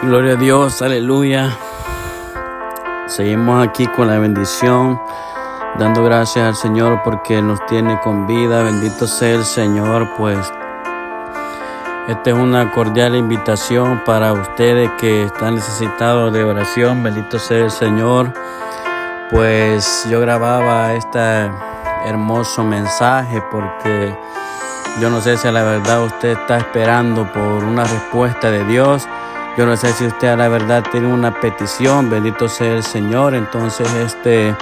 [0.00, 1.58] Gloria a Dios, aleluya.
[3.08, 5.00] Seguimos aquí con la bendición,
[5.76, 8.62] dando gracias al Señor porque nos tiene con vida.
[8.62, 10.38] Bendito sea el Señor, pues
[12.06, 17.02] esta es una cordial invitación para ustedes que están necesitados de oración.
[17.02, 18.32] Bendito sea el Señor.
[19.30, 21.50] Pues yo grababa este
[22.06, 24.16] hermoso mensaje porque
[25.00, 29.08] yo no sé si a la verdad usted está esperando por una respuesta de Dios.
[29.58, 32.08] Yo no sé si usted a la verdad tiene una petición.
[32.08, 33.34] Bendito sea el Señor.
[33.34, 34.54] Entonces, este,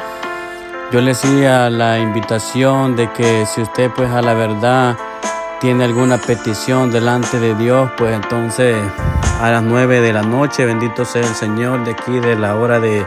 [0.90, 4.96] yo le hacía la invitación de que si usted pues a la verdad
[5.60, 8.74] tiene alguna petición delante de Dios, pues entonces
[9.42, 12.80] a las nueve de la noche, bendito sea el Señor de aquí de la hora
[12.80, 13.04] de,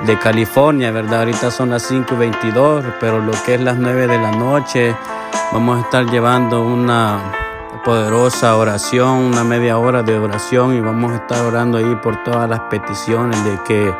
[0.00, 1.20] de California, ¿verdad?
[1.20, 4.96] Ahorita son las 5 y 22, pero lo que es las 9 de la noche,
[5.52, 7.45] vamos a estar llevando una
[7.86, 12.50] poderosa oración, una media hora de oración y vamos a estar orando ahí por todas
[12.50, 13.94] las peticiones de que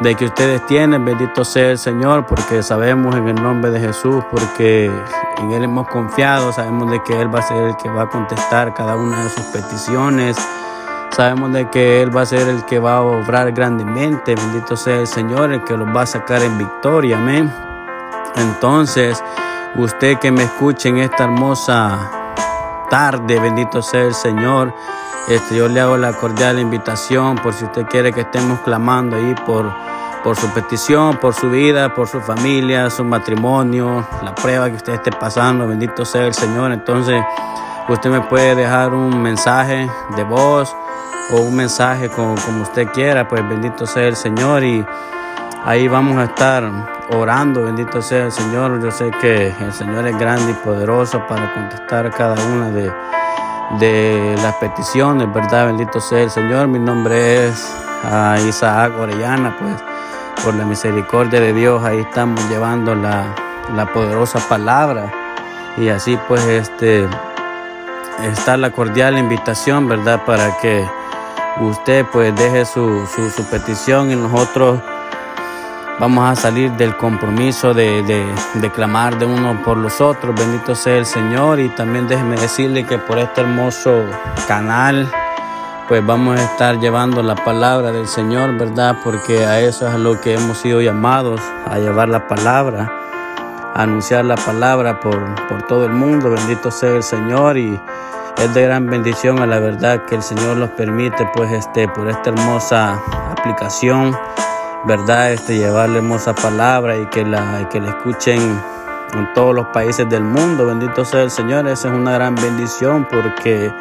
[0.00, 4.24] de que ustedes tienen, bendito sea el Señor, porque sabemos en el nombre de Jesús,
[4.28, 4.90] porque
[5.38, 8.08] en Él hemos confiado, sabemos de que Él va a ser el que va a
[8.08, 10.36] contestar cada una de sus peticiones,
[11.12, 14.98] sabemos de que Él va a ser el que va a obrar grandemente, bendito sea
[14.98, 17.52] el Señor, el que los va a sacar en victoria, amén.
[18.34, 19.22] Entonces,
[19.76, 22.19] usted que me escuche en esta hermosa
[22.90, 24.74] tarde, bendito sea el Señor,
[25.28, 29.34] este, yo le hago la cordial invitación por si usted quiere que estemos clamando ahí
[29.46, 29.72] por
[30.22, 34.94] por su petición, por su vida, por su familia, su matrimonio, la prueba que usted
[34.94, 35.66] esté pasando.
[35.66, 36.72] Bendito sea el Señor.
[36.72, 37.22] Entonces,
[37.88, 40.74] usted me puede dejar un mensaje de voz
[41.32, 43.28] o un mensaje como, como usted quiera.
[43.28, 44.84] Pues bendito sea el Señor y
[45.64, 47.64] ahí vamos a estar orando.
[47.64, 48.82] Bendito sea el Señor.
[48.82, 52.92] Yo sé que el Señor es grande y poderoso para contestar cada una de,
[53.78, 55.66] de las peticiones, ¿verdad?
[55.66, 56.68] Bendito sea el Señor.
[56.68, 59.74] Mi nombre es ah, Isaac Orellana, pues
[60.44, 63.34] por la misericordia de Dios, ahí estamos llevando la,
[63.92, 65.12] poderosa palabra.
[65.76, 67.06] Y así pues este
[68.22, 70.24] está la cordial invitación, ¿verdad?
[70.24, 70.86] Para que
[71.60, 74.80] usted pues deje su, su, petición y nosotros
[76.00, 78.02] vamos a salir del compromiso de,
[78.54, 80.34] de, clamar de uno por los otros.
[80.34, 84.06] Bendito sea el Señor y también déjeme decirle que por este hermoso
[84.48, 85.08] canal
[85.88, 88.96] pues vamos a estar llevando la palabra del Señor, ¿verdad?
[89.04, 92.90] Porque a eso es a lo que hemos sido llamados, a llevar la palabra,
[93.74, 95.18] a anunciar la palabra por,
[95.48, 96.30] por todo el mundo.
[96.30, 97.78] Bendito sea el Señor y
[98.38, 102.08] es de gran bendición a la verdad que el Señor nos permite, pues, este, por
[102.08, 102.98] esta hermosa
[103.32, 104.16] aplicación,
[104.86, 105.32] ¿verdad?
[105.32, 108.40] Este, llevar hermosa palabra y que la, que la escuchen
[109.14, 110.66] en todos los países del mundo.
[110.66, 113.72] Bendito sea el Señor, esa es una gran bendición porque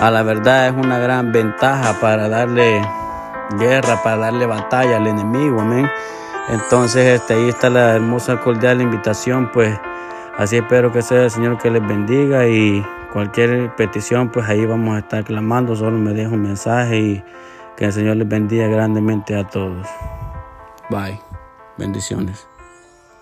[0.00, 2.82] a la verdad es una gran ventaja para darle
[3.58, 5.88] guerra, para darle batalla al enemigo, amén.
[6.48, 9.78] Entonces, este, ahí está la hermosa cordial invitación, pues
[10.38, 14.96] así espero que sea el Señor que les bendiga y cualquier petición, pues ahí vamos
[14.96, 17.24] a estar clamando, solo me dejo un mensaje y
[17.76, 19.86] que el Señor les bendiga grandemente a todos.
[20.90, 21.20] Bye.
[21.76, 22.46] Bendiciones.